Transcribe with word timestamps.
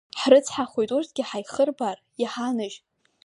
Ҳрыцҳахоит 0.19 0.89
урҭгьы 0.95 1.23
ҳаихырбаар, 1.29 1.97
иҳанажь! 2.21 2.77